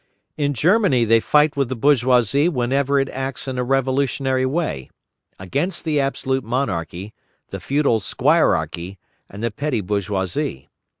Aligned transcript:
In 0.35 0.55
Germany 0.55 1.05
they 1.05 1.19
fight 1.19 1.55
with 1.55 1.69
the 1.69 1.75
bourgeoisie 1.75 2.49
whenever 2.49 2.99
it 2.99 3.07
acts 3.09 3.47
in 3.47 3.59
a 3.59 3.63
revolutionary 3.63 4.47
way, 4.47 4.89
against 5.37 5.85
the 5.85 5.99
absolute 5.99 6.43
monarchy, 6.43 7.13
the 7.49 7.59
feudal 7.59 7.99
squirearchy, 7.99 8.97
and 9.29 9.43
the 9.43 9.51
petty 9.51 9.79
bourgeoisie. 9.81 10.69